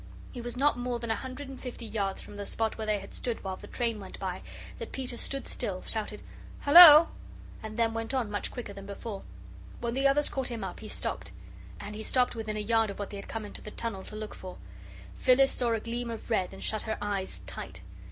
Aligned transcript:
It 0.33 0.43
was 0.43 0.57
not 0.57 0.79
more 0.79 0.97
than 0.97 1.11
a 1.11 1.15
hundred 1.15 1.47
and 1.47 1.59
fifty 1.61 1.85
yards 1.85 2.23
from 2.23 2.35
the 2.35 2.47
spot 2.47 2.75
where 2.75 2.87
they 2.87 2.97
had 2.97 3.13
stood 3.13 3.43
while 3.43 3.57
the 3.57 3.67
train 3.67 3.99
went 3.99 4.17
by 4.17 4.41
that 4.79 4.91
Peter 4.91 5.15
stood 5.15 5.47
still, 5.47 5.83
shouted 5.83 6.23
"Hullo," 6.61 7.09
and 7.61 7.77
then 7.77 7.93
went 7.93 8.11
on 8.11 8.31
much 8.31 8.49
quicker 8.49 8.73
than 8.73 8.87
before. 8.87 9.21
When 9.79 9.93
the 9.93 10.07
others 10.07 10.27
caught 10.27 10.47
him 10.47 10.63
up, 10.63 10.79
he 10.79 10.89
stopped. 10.89 11.33
And 11.79 11.93
he 11.93 12.01
stopped 12.01 12.33
within 12.33 12.57
a 12.57 12.61
yard 12.61 12.89
of 12.89 12.97
what 12.97 13.11
they 13.11 13.17
had 13.17 13.29
come 13.29 13.45
into 13.45 13.61
the 13.61 13.69
tunnel 13.69 14.03
to 14.05 14.15
look 14.15 14.33
for. 14.33 14.57
Phyllis 15.13 15.51
saw 15.51 15.71
a 15.73 15.79
gleam 15.79 16.09
of 16.09 16.31
red, 16.31 16.51
and 16.51 16.63
shut 16.63 16.81
her 16.81 16.97
eyes 16.99 17.41
tight. 17.45 17.81